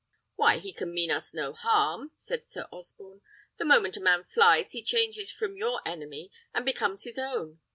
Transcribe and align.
"Why, 0.33 0.57
he 0.57 0.73
can 0.73 0.95
mean 0.95 1.11
us 1.11 1.31
no 1.31 1.53
harm," 1.53 2.09
said 2.15 2.47
Sir 2.47 2.65
Osborne. 2.71 3.21
"The 3.57 3.65
moment 3.65 3.97
a 3.97 3.99
man 4.01 4.23
flies 4.23 4.71
he 4.71 4.81
changes 4.81 5.29
from 5.31 5.55
your 5.55 5.79
enemy 5.85 6.31
and 6.55 6.65
becomes 6.65 7.03
his 7.03 7.19
own. 7.19 7.59